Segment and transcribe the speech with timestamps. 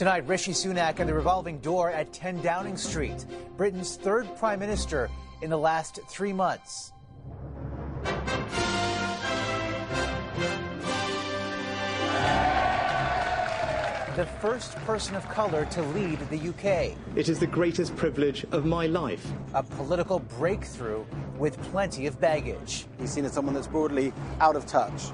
[0.00, 3.26] Tonight, Rishi Sunak and the revolving door at 10 Downing Street,
[3.58, 5.10] Britain's third prime minister
[5.42, 6.94] in the last three months.
[14.16, 16.96] the first person of color to lead the UK.
[17.14, 19.26] It is the greatest privilege of my life.
[19.52, 21.04] A political breakthrough
[21.38, 22.86] with plenty of baggage.
[22.98, 25.10] He's seen as someone that's broadly out of touch.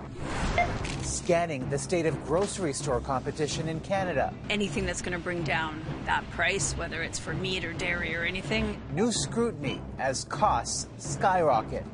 [1.07, 4.35] Scanning the state of grocery store competition in Canada.
[4.51, 8.25] Anything that's going to bring down that price, whether it's for meat or dairy or
[8.25, 8.81] anything.
[8.93, 11.85] New scrutiny as costs skyrocket.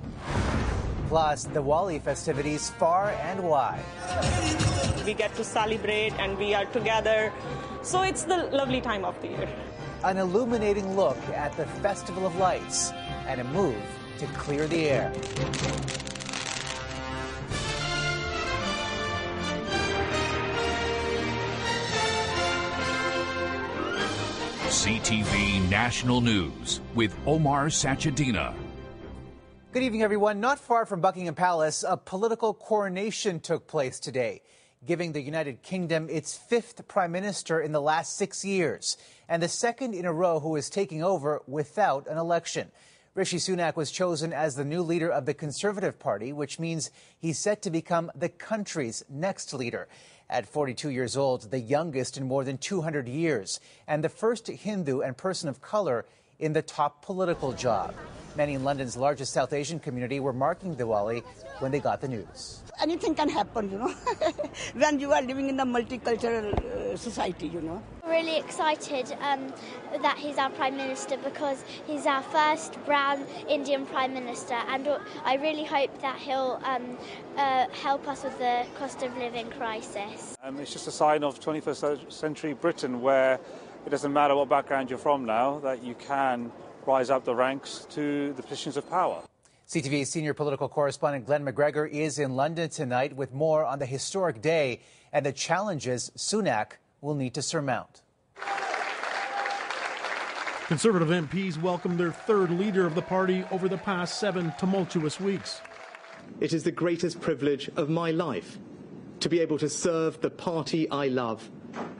[1.08, 3.84] Plus, the Diwali festivities far and wide.
[5.04, 7.30] We get to celebrate and we are together.
[7.82, 9.48] So it's the lovely time of the year.
[10.04, 12.92] An illuminating look at the Festival of Lights
[13.28, 13.76] and a move
[14.18, 15.12] to clear the air.
[25.02, 28.54] CTV National News with Omar Sachedina.
[29.72, 30.38] Good evening, everyone.
[30.38, 34.42] Not far from Buckingham Palace, a political coronation took place today,
[34.86, 38.96] giving the United Kingdom its fifth prime minister in the last six years,
[39.28, 42.70] and the second in a row who is taking over without an election.
[43.16, 47.40] Rishi Sunak was chosen as the new leader of the Conservative Party, which means he's
[47.40, 49.88] set to become the country's next leader.
[50.32, 55.00] At 42 years old, the youngest in more than 200 years, and the first Hindu
[55.02, 56.06] and person of color
[56.42, 57.94] in the top political job.
[58.36, 61.22] Many in London's largest South Asian community were marking Diwali
[61.60, 62.62] when they got the news.
[62.80, 63.94] Anything can happen, you know,
[64.74, 67.80] when you are living in a multicultural uh, society, you know.
[68.04, 69.52] Really excited um,
[70.00, 74.88] that he's our Prime Minister because he's our first brown Indian Prime Minister, and
[75.24, 76.96] I really hope that he'll um,
[77.36, 80.36] uh, help us with the cost of living crisis.
[80.42, 83.38] Um, it's just a sign of 21st century Britain where
[83.86, 86.52] it doesn't matter what background you're from now, that you can
[86.86, 89.22] rise up the ranks to the positions of power.
[89.68, 94.42] CTV's senior political correspondent Glen McGregor is in London tonight with more on the historic
[94.42, 94.80] day
[95.12, 98.02] and the challenges Sunak will need to surmount.
[100.66, 105.60] Conservative MPs welcomed their third leader of the party over the past seven tumultuous weeks.
[106.40, 108.58] It is the greatest privilege of my life
[109.20, 111.50] to be able to serve the party I love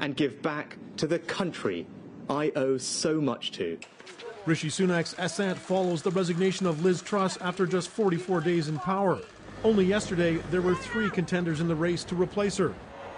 [0.03, 1.87] and give back to the country
[2.29, 3.79] I owe so much to.
[4.45, 9.21] Rishi Sunak's ascent follows the resignation of Liz Truss after just 44 days in power.
[9.63, 12.75] Only yesterday, there were three contenders in the race to replace her.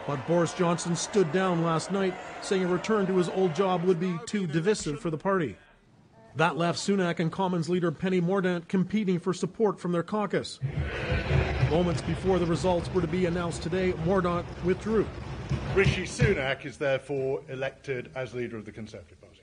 [0.07, 3.99] But Boris Johnson stood down last night, saying a return to his old job would
[3.99, 5.57] be too divisive for the party.
[6.37, 10.61] That left Sunak and Commons leader Penny Mordaunt competing for support from their caucus.
[11.71, 15.07] Moments before the results were to be announced today, Mordaunt withdrew.
[15.75, 19.41] Rishi Sunak is therefore elected as leader of the Conservative Party.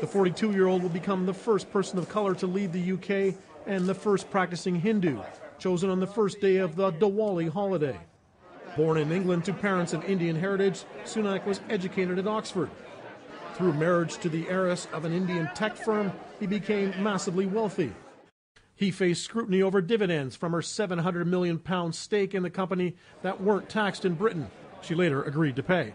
[0.00, 3.34] The 42 year old will become the first person of color to lead the UK
[3.66, 5.20] and the first practicing Hindu,
[5.58, 7.98] chosen on the first day of the Diwali holiday.
[8.76, 12.70] Born in England to parents of Indian heritage, Sunak was educated at Oxford.
[13.54, 17.92] Through marriage to the heiress of an Indian tech firm, he became massively wealthy.
[18.82, 23.40] He faced scrutiny over dividends from her 700 million pound stake in the company that
[23.40, 24.50] weren't taxed in Britain.
[24.80, 25.94] She later agreed to pay.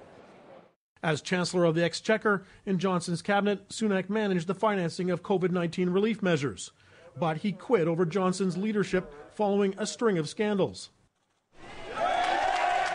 [1.03, 5.89] As Chancellor of the Exchequer in Johnson's cabinet, Sunak managed the financing of COVID 19
[5.89, 6.71] relief measures.
[7.19, 10.89] But he quit over Johnson's leadership following a string of scandals.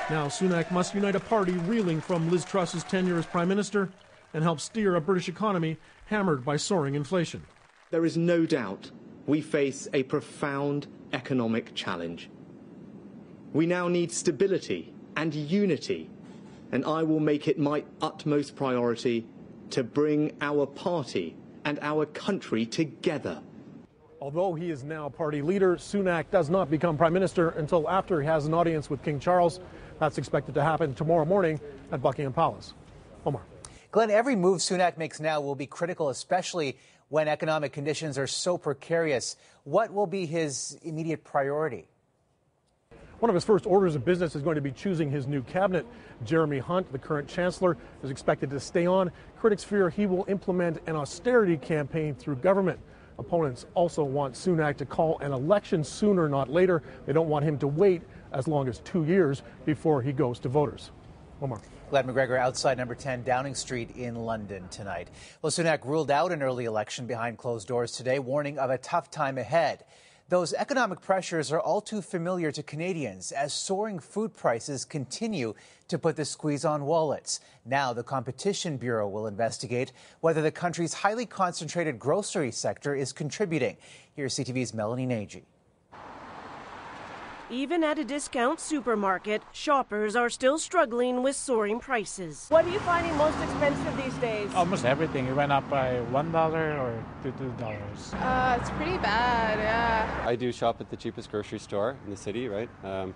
[0.09, 3.91] Now Sunak must unite a party reeling from Liz Truss's tenure as Prime Minister
[4.33, 5.77] and help steer a British economy
[6.07, 7.43] hammered by soaring inflation.
[7.91, 8.91] There is no doubt
[9.27, 12.31] we face a profound economic challenge.
[13.53, 16.09] We now need stability and unity
[16.73, 19.27] and I will make it my utmost priority
[19.71, 23.41] to bring our party and our country together.
[24.21, 28.27] Although he is now party leader, Sunak does not become prime minister until after he
[28.27, 29.61] has an audience with King Charles.
[30.01, 31.61] That's expected to happen tomorrow morning
[31.93, 32.73] at Buckingham Palace.
[33.27, 33.43] Omar.
[33.91, 36.79] Glen, every move Sunak makes now will be critical, especially
[37.13, 39.37] when economic conditions are so precarious.
[39.65, 41.87] What will be his immediate priority?
[43.19, 45.85] One of his first orders of business is going to be choosing his new cabinet.
[46.25, 49.13] Jeremy Hunt, the current chancellor, is expected to stay on.
[49.37, 52.81] Critics fear he will implement an austerity campaign through government.
[53.19, 56.83] Opponents also want Sunak to call an election sooner, not later.
[57.05, 58.01] They don't want him to wait
[58.33, 60.91] as long as two years before he goes to voters.
[61.43, 61.61] Omar.
[61.93, 65.11] Glen McGregor outside number 10 Downing Street in London tonight.
[65.43, 69.11] Well, Sunak ruled out an early election behind closed doors today, warning of a tough
[69.11, 69.85] time ahead.
[70.31, 75.53] Those economic pressures are all too familiar to Canadians as soaring food prices continue
[75.89, 77.41] to put the squeeze on wallets.
[77.67, 79.93] Now, the Competition Bureau will investigate
[80.23, 83.77] whether the country's highly concentrated grocery sector is contributing.
[84.15, 85.45] Here's CTV's Melanie Nagy.
[87.51, 92.47] Even at a discount supermarket, shoppers are still struggling with soaring prices.
[92.49, 94.51] What are you finding most expensive these days?
[94.55, 95.27] Almost everything.
[95.27, 98.15] It went up by $1 or $2.
[98.15, 100.25] Uh, it's pretty bad, yeah.
[100.27, 102.71] I do shop at the cheapest grocery store in the city, right?
[102.85, 103.15] Um,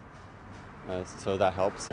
[0.89, 1.89] uh, so that helps.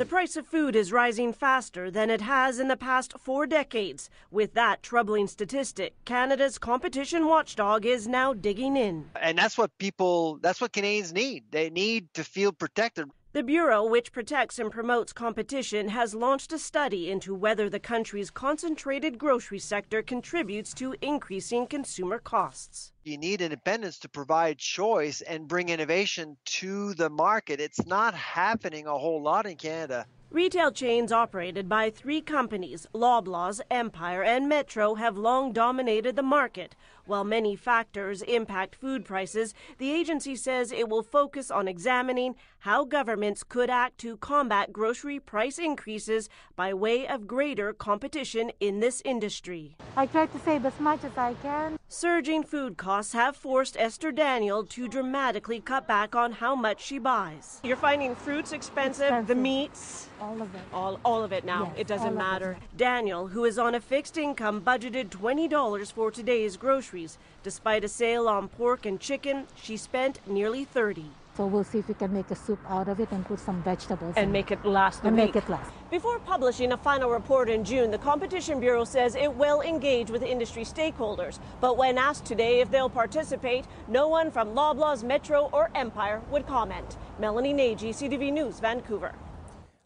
[0.00, 4.08] The price of food is rising faster than it has in the past four decades.
[4.30, 9.10] With that troubling statistic, Canada's competition watchdog is now digging in.
[9.20, 11.44] And that's what people, that's what Canadians need.
[11.50, 13.10] They need to feel protected.
[13.32, 18.28] The Bureau, which protects and promotes competition, has launched a study into whether the country's
[18.28, 22.90] concentrated grocery sector contributes to increasing consumer costs.
[23.04, 27.60] You need independence to provide choice and bring innovation to the market.
[27.60, 30.06] It's not happening a whole lot in Canada.
[30.32, 36.74] Retail chains operated by three companies, Loblaws, Empire, and Metro, have long dominated the market.
[37.10, 42.84] While many factors impact food prices, the agency says it will focus on examining how
[42.84, 49.02] governments could act to combat grocery price increases by way of greater competition in this
[49.04, 49.76] industry.
[49.96, 51.78] I try to save as much as I can.
[51.88, 56.98] Surging food costs have forced Esther Daniel to dramatically cut back on how much she
[56.98, 57.60] buys.
[57.64, 59.26] You're finding fruits expensive, expensive.
[59.26, 60.60] the meats, all of it.
[60.72, 61.64] All, all of it now.
[61.72, 62.58] Yes, it doesn't matter.
[62.76, 66.56] Daniel, who is on a fixed income, budgeted $20 for today's
[67.00, 67.18] groceries.
[67.42, 71.04] Despite a sale on pork and chicken, she spent nearly 30
[71.36, 73.62] so we'll see if we can make a soup out of it and put some
[73.62, 75.26] vegetables and make it last and week.
[75.26, 75.70] make it last.
[75.90, 80.22] Before publishing a final report in June, the Competition Bureau says it will engage with
[80.22, 81.38] industry stakeholders.
[81.60, 86.46] But when asked today if they'll participate, no one from Loblaws, Metro, or Empire would
[86.46, 86.98] comment.
[87.18, 89.14] Melanie Nagy, CTV News, Vancouver.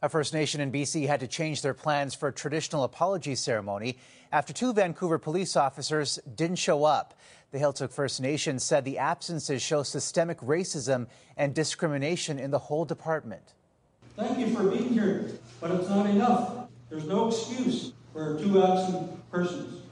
[0.04, 3.96] A First Nation in BC had to change their plans for a traditional apology ceremony
[4.30, 7.18] after two Vancouver police officers didn't show up.
[7.52, 11.06] The Heiltsuk First Nation said the absences show systemic racism
[11.38, 13.54] and discrimination in the whole department.
[14.14, 16.68] Thank you for being here, but it's not enough.
[16.90, 19.84] There's no excuse for two absent persons.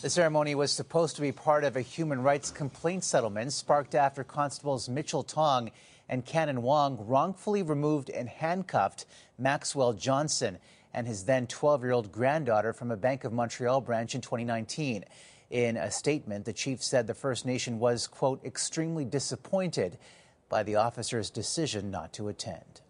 [0.00, 4.24] The ceremony was supposed to be part of a human rights complaint settlement sparked after
[4.24, 5.70] Constables Mitchell Tong
[6.10, 9.06] and Canon Wong wrongfully removed and handcuffed
[9.38, 10.58] Maxwell Johnson
[10.92, 15.04] and his then 12 year old granddaughter from a Bank of Montreal branch in 2019.
[15.50, 19.98] In a statement, the chief said the First Nation was, quote, extremely disappointed
[20.48, 22.80] by the officer's decision not to attend.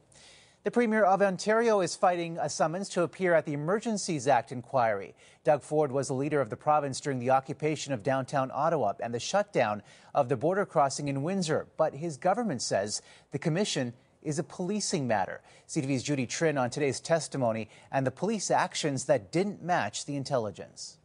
[0.62, 5.14] The Premier of Ontario is fighting a summons to appear at the Emergencies Act inquiry.
[5.42, 9.14] Doug Ford was the leader of the province during the occupation of downtown Ottawa and
[9.14, 9.82] the shutdown
[10.14, 11.66] of the border crossing in Windsor.
[11.78, 15.40] But his government says the commission is a policing matter.
[15.66, 20.98] CTV's Judy Trinh on today's testimony and the police actions that didn't match the intelligence.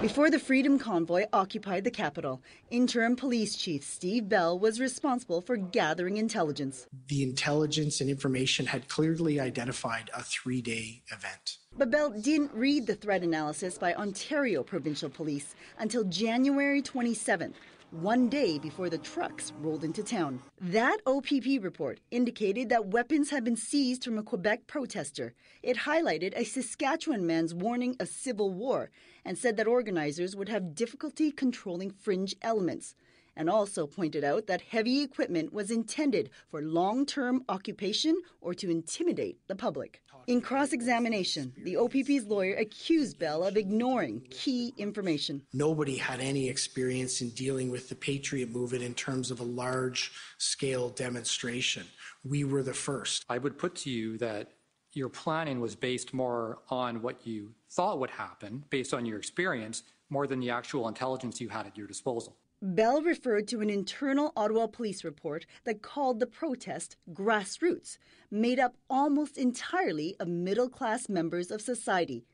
[0.00, 5.56] Before the Freedom Convoy occupied the capital, interim police chief Steve Bell was responsible for
[5.56, 6.86] gathering intelligence.
[7.08, 11.58] The intelligence and information had clearly identified a three day event.
[11.76, 17.54] But Bell didn't read the threat analysis by Ontario Provincial Police until January 27th,
[17.90, 20.40] one day before the trucks rolled into town.
[20.60, 25.32] That OPP report indicated that weapons had been seized from a Quebec protester.
[25.62, 28.90] It highlighted a Saskatchewan man's warning of civil war
[29.24, 32.94] and said that organizers would have difficulty controlling fringe elements
[33.36, 38.70] and also pointed out that heavy equipment was intended for long term occupation or to
[38.70, 40.00] intimidate the public.
[40.26, 45.42] In cross examination, the OPP's lawyer accused Bell of ignoring key information.
[45.52, 50.12] Nobody had any experience in dealing with the Patriot movement in terms of a large
[50.38, 51.84] scale demonstration.
[52.24, 53.26] We were the first.
[53.28, 54.52] I would put to you that
[54.94, 59.82] your planning was based more on what you thought would happen based on your experience
[60.08, 62.36] more than the actual intelligence you had at your disposal.
[62.62, 67.98] Bell referred to an internal Ottawa police report that called the protest grassroots,
[68.30, 72.24] made up almost entirely of middle class members of society.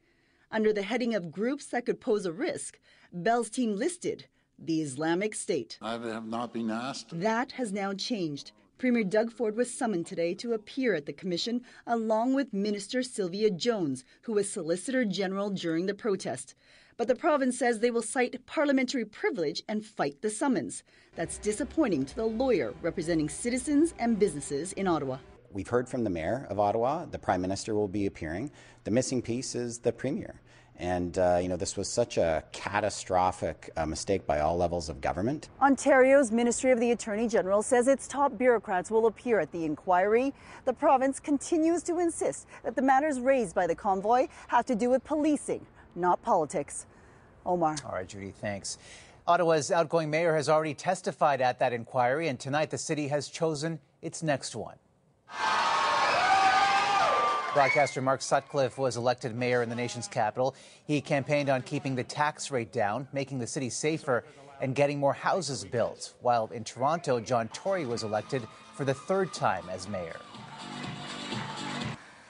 [0.53, 2.79] Under the heading of groups that could pose a risk,
[3.13, 4.27] Bell's team listed
[4.59, 5.79] the Islamic State.
[5.81, 7.19] I have not been asked.
[7.19, 8.53] That has now changed.
[8.81, 13.51] Premier Doug Ford was summoned today to appear at the commission along with Minister Sylvia
[13.51, 16.55] Jones, who was Solicitor General during the protest.
[16.97, 20.83] But the province says they will cite parliamentary privilege and fight the summons.
[21.15, 25.19] That's disappointing to the lawyer representing citizens and businesses in Ottawa.
[25.53, 27.05] We've heard from the mayor of Ottawa.
[27.05, 28.51] The prime minister will be appearing.
[28.85, 30.41] The missing piece is the premier.
[30.79, 35.01] And, uh, you know, this was such a catastrophic uh, mistake by all levels of
[35.01, 35.51] government.
[35.61, 40.33] Ontario's Ministry of the Attorney General says its top bureaucrats will appear at the inquiry.
[40.65, 44.89] The province continues to insist that the matters raised by the convoy have to do
[44.89, 46.87] with policing, not politics.
[47.45, 47.77] Omar.
[47.85, 48.79] All right, Judy, thanks.
[49.27, 53.79] Ottawa's outgoing mayor has already testified at that inquiry, and tonight the city has chosen
[54.03, 54.77] its next one.
[57.53, 60.55] Broadcaster Mark Sutcliffe was elected mayor in the nation's capital.
[60.87, 64.25] He campaigned on keeping the tax rate down, making the city safer,
[64.61, 66.15] and getting more houses built.
[66.21, 70.17] While in Toronto, John Tory was elected for the third time as mayor.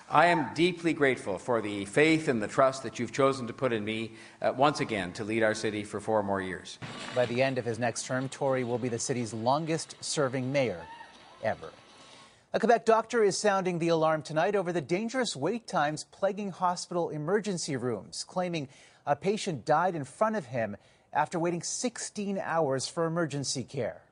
[0.08, 3.74] I am deeply grateful for the faith and the trust that you've chosen to put
[3.74, 6.78] in me uh, once again to lead our city for four more years.
[7.14, 10.80] By the end of his next term, Tory will be the city's longest serving mayor
[11.44, 11.70] ever.
[12.52, 17.08] A Quebec doctor is sounding the alarm tonight over the dangerous wait times plaguing hospital
[17.08, 18.68] emergency rooms, claiming
[19.06, 20.76] a patient died in front of him
[21.12, 24.02] after waiting 16 hours for emergency care.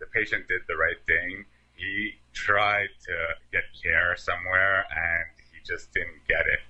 [0.00, 1.44] The patient did the right thing.
[1.74, 3.16] He tried to
[3.52, 6.60] get care somewhere and he just didn't get it.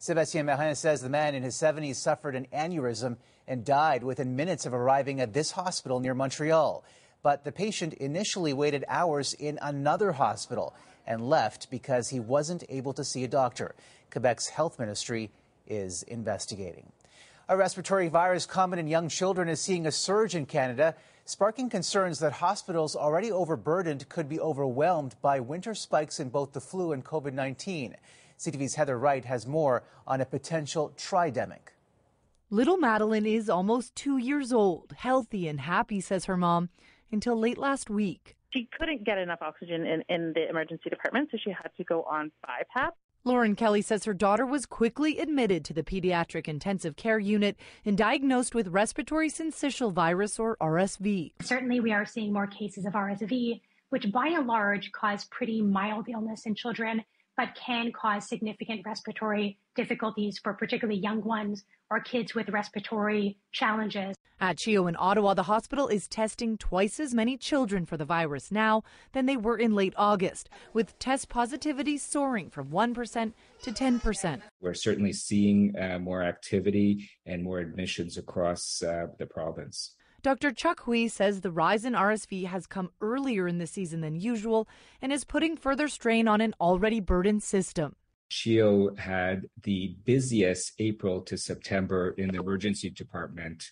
[0.00, 4.66] Sebastien Marin says the man in his 70s suffered an aneurysm and died within minutes
[4.66, 6.82] of arriving at this hospital near Montreal.
[7.24, 10.76] But the patient initially waited hours in another hospital
[11.06, 13.74] and left because he wasn't able to see a doctor.
[14.10, 15.30] Quebec's health ministry
[15.66, 16.92] is investigating.
[17.48, 22.18] A respiratory virus common in young children is seeing a surge in Canada sparking concerns
[22.18, 27.06] that hospitals already overburdened could be overwhelmed by winter spikes in both the flu and
[27.06, 27.96] COVID 19.
[28.38, 31.72] CTV's Heather Wright has more on a potential tridemic.
[32.50, 36.68] Little Madeline is almost two years old, healthy and happy, says her mom,
[37.14, 38.36] until late last week.
[38.52, 42.02] She couldn't get enough oxygen in, in the emergency department, so she had to go
[42.02, 42.90] on BiPAP.
[43.26, 47.96] Lauren Kelly says her daughter was quickly admitted to the pediatric intensive care unit and
[47.96, 51.32] diagnosed with respiratory syncytial virus or RSV.
[51.40, 56.06] Certainly, we are seeing more cases of RSV, which by and large cause pretty mild
[56.10, 57.02] illness in children,
[57.34, 64.14] but can cause significant respiratory difficulties for particularly young ones or kids with respiratory challenges.
[64.40, 68.50] At CHEO in Ottawa, the hospital is testing twice as many children for the virus
[68.50, 74.42] now than they were in late August, with test positivity soaring from 1% to 10%.
[74.60, 79.94] We're certainly seeing uh, more activity and more admissions across uh, the province.
[80.22, 80.52] Dr.
[80.52, 84.66] Chuck Hui says the rise in RSV has come earlier in the season than usual
[85.00, 87.94] and is putting further strain on an already burdened system.
[88.30, 93.70] CHEO had the busiest April to September in the emergency department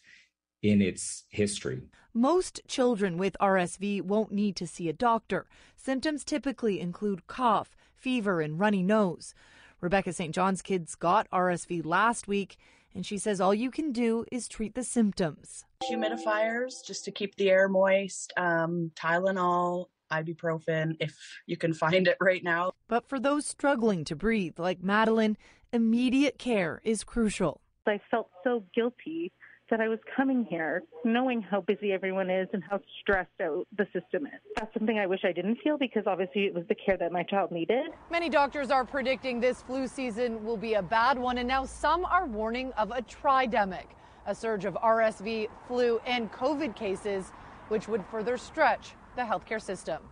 [0.62, 1.82] in its history.
[2.14, 5.46] Most children with RSV won't need to see a doctor.
[5.76, 9.34] Symptoms typically include cough, fever, and runny nose.
[9.80, 10.34] Rebecca St.
[10.34, 12.56] John's kids got RSV last week,
[12.94, 15.64] and she says all you can do is treat the symptoms.
[15.82, 21.16] Humidifiers just to keep the air moist, um, Tylenol, ibuprofen if
[21.46, 22.72] you can find it right now.
[22.86, 25.38] But for those struggling to breathe, like Madeline,
[25.72, 27.60] immediate care is crucial.
[27.86, 29.32] I felt so guilty
[29.72, 33.86] that I was coming here knowing how busy everyone is and how stressed out the
[33.86, 34.38] system is.
[34.54, 37.22] That's something I wish I didn't feel because obviously it was the care that my
[37.22, 37.86] child needed.
[38.10, 42.04] Many doctors are predicting this flu season will be a bad one, and now some
[42.04, 43.86] are warning of a tridemic,
[44.26, 47.32] a surge of RSV, flu, and COVID cases,
[47.68, 50.02] which would further stretch the healthcare system.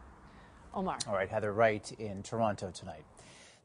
[0.72, 0.96] Omar.
[1.06, 3.04] All right, Heather Wright in Toronto tonight.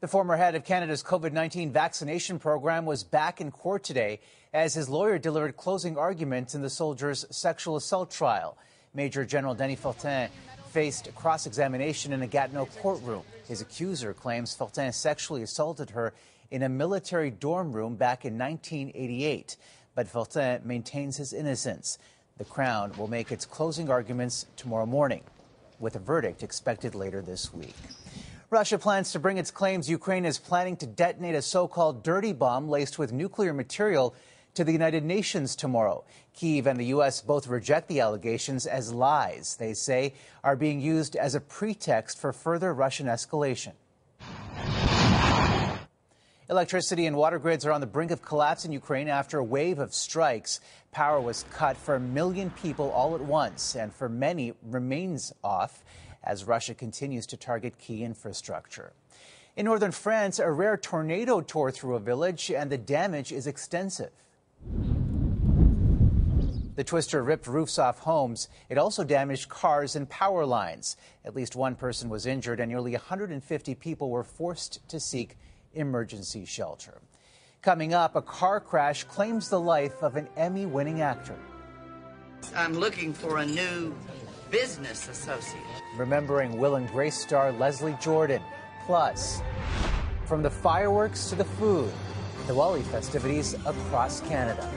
[0.02, 4.20] The former head of Canada's COVID 19 vaccination program was back in court today
[4.56, 8.58] as his lawyer delivered closing arguments in the soldier's sexual assault trial.
[8.94, 10.30] Major General Dany Fortin
[10.72, 13.24] faced cross examination in a Gatineau courtroom.
[13.50, 16.14] His accuser claims Fortin sexually assaulted her
[16.52, 19.58] in a military dorm room back in 1988.
[19.94, 21.98] But Fortin maintains his innocence.
[22.38, 25.24] The Crown will make its closing arguments tomorrow morning,
[25.80, 27.76] with a verdict expected later this week.
[28.50, 32.32] Russia plans to bring its claims Ukraine is planning to detonate a so called dirty
[32.32, 34.16] bomb laced with nuclear material
[34.56, 36.04] to the United Nations tomorrow.
[36.34, 37.22] Kiev and the U.S.
[37.22, 42.34] both reject the allegations as lies, they say, are being used as a pretext for
[42.34, 43.74] further Russian escalation.
[46.50, 49.80] Electricity and water grids are on the brink of collapse in Ukraine after a wave
[49.80, 50.60] of strikes.
[50.92, 55.84] Power was cut for a million people all at once, and for many remains off
[56.24, 58.94] as Russia continues to target key infrastructure.
[59.56, 64.12] In northern France, a rare tornado tore through a village, and the damage is extensive.
[66.76, 68.50] The twister ripped roofs off homes.
[68.70, 70.98] It also damaged cars and power lines.
[71.24, 75.38] At least one person was injured, and nearly 150 people were forced to seek
[75.74, 77.02] emergency shelter.
[77.62, 81.38] Coming up, a car crash claims the life of an Emmy winning actor.
[82.56, 83.96] I'm looking for a new
[84.52, 85.64] business associate.
[85.98, 88.42] Remembering Will and Grace star Leslie Jordan.
[88.86, 89.42] Plus,
[90.26, 91.92] from the fireworks to the food,
[92.46, 94.70] Diwali festivities across Canada.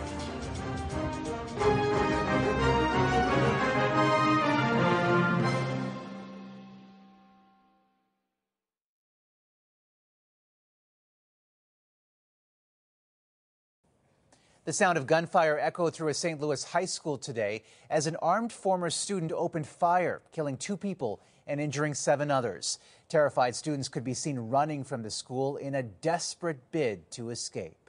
[14.69, 16.39] The sound of gunfire echoed through a St.
[16.43, 21.59] Louis high school today as an armed former student opened fire, killing two people and
[21.59, 22.79] injuring seven others.
[23.09, 27.89] Terrified students could be seen running from the school in a desperate bid to escape.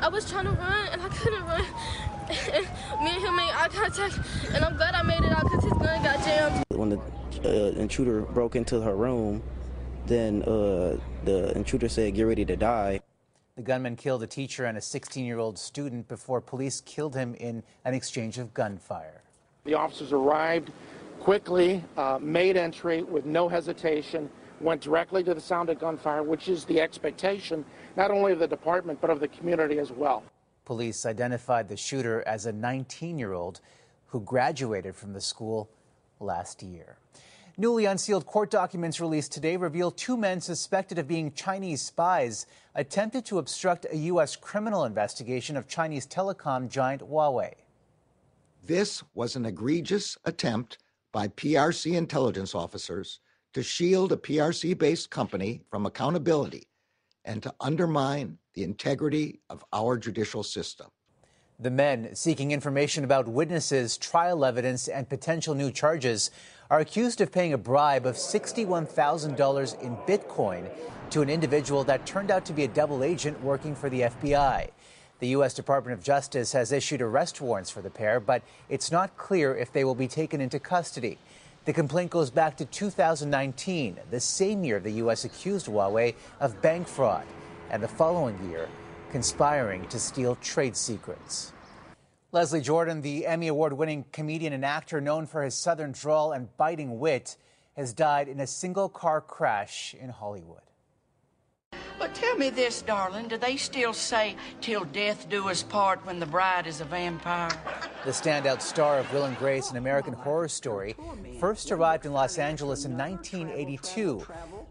[0.00, 1.64] I was trying to run and I couldn't run.
[2.28, 2.64] And
[3.04, 4.18] me and him made eye contact,
[4.52, 6.64] and I'm glad I made it out because his gun got jammed.
[6.70, 7.00] When the
[7.44, 9.44] uh, intruder broke into her room,
[10.06, 12.98] then uh, the intruder said, Get ready to die.
[13.56, 17.36] The gunman killed a teacher and a 16 year old student before police killed him
[17.36, 19.22] in an exchange of gunfire.
[19.64, 20.72] The officers arrived
[21.20, 24.28] quickly, uh, made entry with no hesitation,
[24.60, 27.64] went directly to the sound of gunfire, which is the expectation
[27.96, 30.24] not only of the department but of the community as well.
[30.64, 33.60] Police identified the shooter as a 19 year old
[34.06, 35.70] who graduated from the school
[36.18, 36.96] last year.
[37.56, 43.24] Newly unsealed court documents released today reveal two men suspected of being Chinese spies attempted
[43.26, 44.34] to obstruct a U.S.
[44.34, 47.52] criminal investigation of Chinese telecom giant Huawei.
[48.66, 50.78] This was an egregious attempt
[51.12, 53.20] by PRC intelligence officers
[53.52, 56.66] to shield a PRC based company from accountability
[57.24, 60.88] and to undermine the integrity of our judicial system.
[61.64, 66.30] The men, seeking information about witnesses, trial evidence, and potential new charges,
[66.68, 70.68] are accused of paying a bribe of $61,000 in Bitcoin
[71.08, 74.68] to an individual that turned out to be a double agent working for the FBI.
[75.20, 75.54] The U.S.
[75.54, 79.72] Department of Justice has issued arrest warrants for the pair, but it's not clear if
[79.72, 81.16] they will be taken into custody.
[81.64, 85.24] The complaint goes back to 2019, the same year the U.S.
[85.24, 87.24] accused Huawei of bank fraud,
[87.70, 88.68] and the following year,
[89.10, 91.53] conspiring to steal trade secrets.
[92.34, 96.48] Leslie Jordan, the Emmy Award winning comedian and actor known for his southern drawl and
[96.56, 97.36] biting wit,
[97.76, 100.58] has died in a single car crash in Hollywood.
[101.96, 106.18] But tell me this, darling, do they still say, till death do us part when
[106.18, 107.52] the bride is a vampire?
[108.04, 110.96] The standout star of Will and Grace, an American horror story,
[111.38, 114.26] first arrived in Los Angeles in 1982,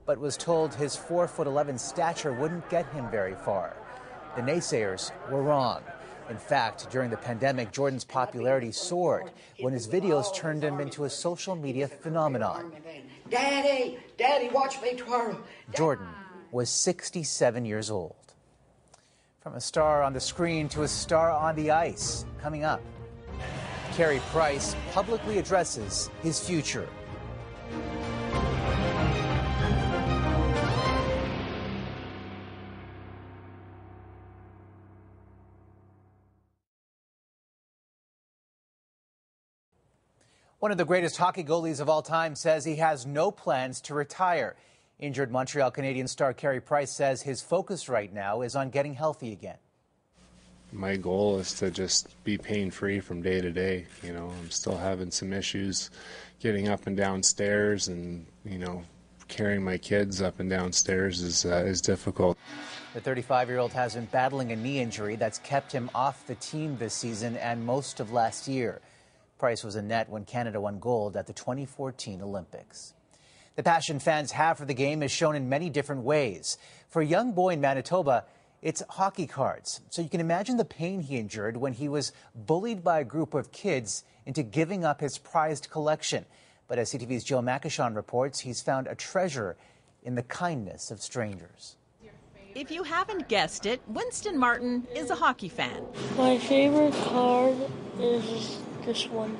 [0.06, 3.78] but was told his 4 foot 11 stature wouldn't get him very far.
[4.36, 5.82] The naysayers were wrong.
[6.30, 11.10] In fact, during the pandemic, Jordan's popularity soared when his videos turned him into a
[11.10, 12.72] social media phenomenon.
[13.30, 15.40] Daddy, Daddy, watch me twirl.
[15.76, 16.08] Jordan
[16.52, 18.16] was 67 years old.
[19.42, 22.82] From a star on the screen to a star on the ice, coming up.
[23.94, 26.88] Carey Price publicly addresses his future.
[40.63, 43.93] One of the greatest hockey goalies of all time says he has no plans to
[43.93, 44.56] retire.
[44.97, 49.34] Injured Montreal Canadiens star Carey Price says his focus right now is on getting healthy
[49.34, 49.58] again.
[50.71, 53.88] My goal is to just be pain free from day to day.
[54.02, 55.89] You know, I'm still having some issues
[56.39, 58.84] getting up and down stairs, and you know,
[59.28, 62.38] carrying my kids up and down stairs is uh, is difficult.
[62.93, 66.36] The 35 year old has been battling a knee injury that's kept him off the
[66.36, 68.80] team this season and most of last year.
[69.38, 72.93] Price was a net when Canada won gold at the 2014 Olympics.
[73.56, 76.58] The passion fans have for the game is shown in many different ways.
[76.89, 78.26] For a young boy in Manitoba,
[78.62, 79.82] it's hockey cards.
[79.89, 83.34] So you can imagine the pain he endured when he was bullied by a group
[83.34, 86.26] of kids into giving up his prized collection.
[86.67, 89.58] But as CTV's Joe Macyshon reports, he's found a treasure
[90.02, 91.76] in the kindness of strangers.
[92.56, 95.86] If you haven't guessed it, Winston Martin is a hockey fan.
[96.15, 97.58] My favorite card
[98.00, 99.38] is this one,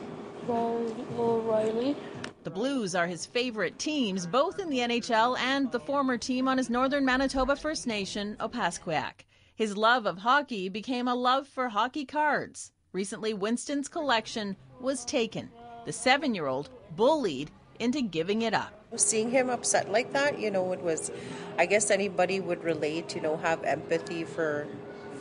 [0.50, 1.96] O'Reilly.
[2.44, 6.58] The Blues are his favorite teams, both in the NHL and the former team on
[6.58, 9.26] his northern Manitoba First Nation, Opaskwayak.
[9.56, 12.72] His love of hockey became a love for hockey cards.
[12.92, 15.50] Recently, Winston's collection was taken.
[15.86, 18.74] The seven year old bullied into giving it up.
[18.96, 21.12] Seeing him upset like that, you know, it was,
[21.58, 24.68] I guess anybody would relate, you know, have empathy for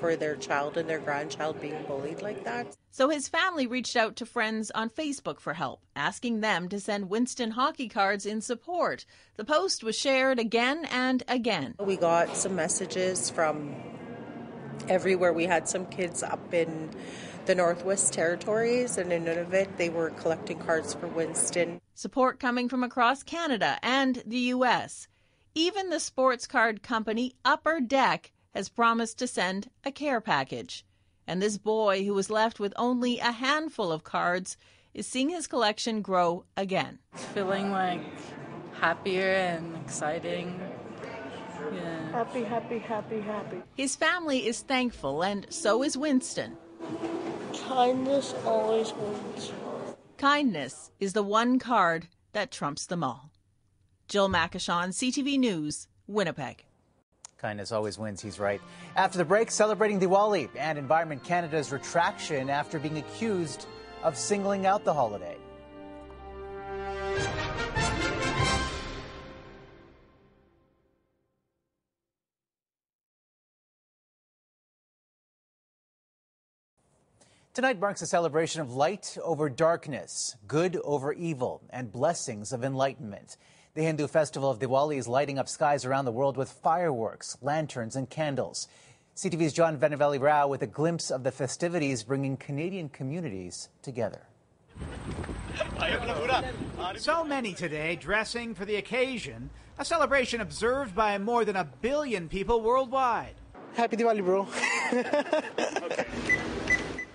[0.03, 2.77] for their child and their grandchild being bullied like that.
[2.91, 7.09] So his family reached out to friends on Facebook for help, asking them to send
[7.09, 9.07] Winston hockey cards in support.
[9.37, 11.77] The post was shared again and again.
[11.79, 13.77] We got some messages from
[14.89, 15.33] everywhere.
[15.33, 16.91] We had some kids up in
[17.47, 21.81] the Northwest Territories and in Nunavut, they were collecting cards for Winston.
[21.95, 25.07] Support coming from across Canada and the U.S.
[25.55, 30.85] Even the sports card company Upper Deck has promised to send a care package.
[31.27, 34.57] And this boy, who was left with only a handful of cards,
[34.95, 36.99] is seeing his collection grow again.
[37.15, 38.03] Feeling like
[38.75, 40.61] happier and exciting.
[41.73, 42.11] Yeah.
[42.11, 43.63] Happy, happy, happy, happy.
[43.77, 46.57] His family is thankful, and so is Winston.
[47.69, 49.53] Kindness always wins.
[50.19, 53.31] Kindness is the one card that trumps them all.
[54.09, 56.65] Jill Macyshon, CTV News, Winnipeg.
[57.43, 58.61] Kindness always wins, he's right.
[58.95, 63.67] After the break, celebrating Diwali and Environment Canada's retraction after being accused
[64.05, 65.37] of singling out the holiday.
[77.55, 83.37] Tonight marks a celebration of light over darkness, good over evil, and blessings of enlightenment.
[83.75, 87.97] The Hindu festival of Diwali is lighting up skies around the world with fireworks, lanterns,
[87.97, 88.69] and candles.
[89.17, 94.27] CTV's John Vennavally-Rao with a glimpse of the festivities bringing Canadian communities together.
[96.97, 102.29] So many today dressing for the occasion, a celebration observed by more than a billion
[102.29, 103.37] people worldwide.
[103.73, 104.47] Happy Diwali, bro.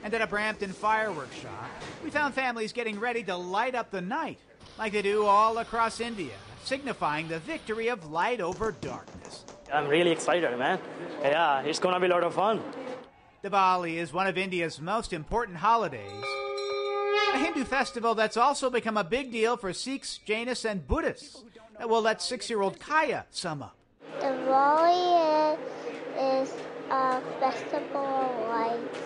[0.04, 1.70] And at a Brampton fireworks shop,
[2.02, 4.40] we found families getting ready to light up the night,
[4.80, 6.32] like they do all across India,
[6.68, 9.46] signifying the victory of light over darkness.
[9.74, 10.80] I'm really excited, man.
[11.22, 12.62] Yeah, it's gonna be a lot of fun.
[13.42, 16.24] Diwali is one of India's most important holidays.
[17.34, 21.42] A Hindu festival that's also become a big deal for Sikhs, Jainis, and Buddhists.
[21.78, 23.78] That will let six year old Kaya sum up.
[24.20, 25.56] Diwali
[26.20, 26.56] is, is
[26.90, 29.00] a festival of lights.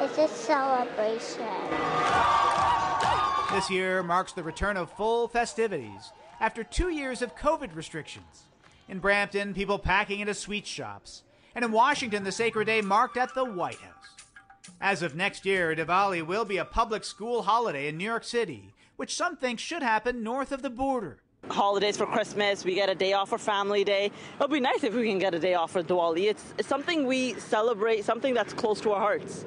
[0.00, 1.52] It's a celebration.
[3.52, 8.42] This year marks the return of full festivities after two years of COVID restrictions.
[8.88, 11.22] In Brampton, people packing into sweet shops.
[11.54, 14.16] And in Washington, the sacred day marked at the White House.
[14.80, 18.74] As of next year, Diwali will be a public school holiday in New York City,
[18.96, 21.18] which some think should happen north of the border.
[21.48, 24.10] Holidays for Christmas, we get a day off for Family Day.
[24.36, 26.28] It'll be nice if we can get a day off for Diwali.
[26.28, 29.44] It's, it's something we celebrate, something that's close to our hearts.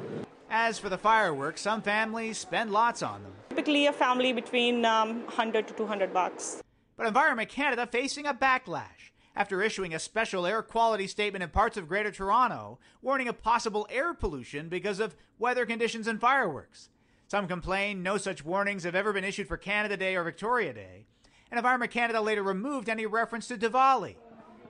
[0.49, 3.33] As for the fireworks, some families spend lots on them.
[3.49, 6.61] Typically, a family between um, 100 to 200 bucks.
[6.97, 11.75] But Environment Canada facing a backlash after issuing a special air quality statement in parts
[11.75, 16.89] of Greater Toronto warning of possible air pollution because of weather conditions and fireworks.
[17.27, 21.05] Some complain no such warnings have ever been issued for Canada Day or Victoria Day,
[21.51, 24.15] and Environment Canada later removed any reference to Diwali.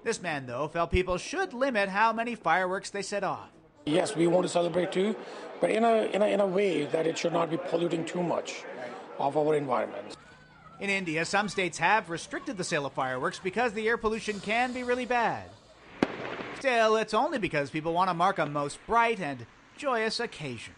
[0.04, 3.50] This man, though, felt people should limit how many fireworks they set off.
[3.86, 5.16] Yes, we want to celebrate too,
[5.62, 8.24] but in a, in a, in a way that it should not be polluting too
[8.24, 8.64] much
[9.20, 10.15] of our environment.
[10.80, 14.74] In India, some states have restricted the sale of fireworks because the air pollution can
[14.74, 15.50] be really bad.
[16.60, 19.46] Still, it's only because people want to mark a most bright and
[19.78, 20.74] joyous occasion.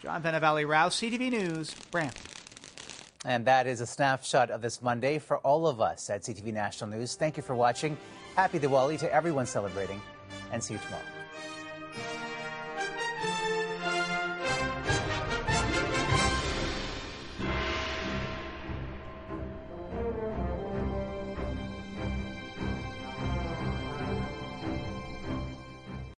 [0.00, 2.22] John Vennavally-Rao, CTV News, Brampton.
[3.24, 6.90] And that is a snapshot of this Monday for all of us at CTV National
[6.90, 7.14] News.
[7.14, 7.96] Thank you for watching.
[8.34, 10.00] Happy Diwali to everyone celebrating,
[10.52, 11.21] and see you tomorrow.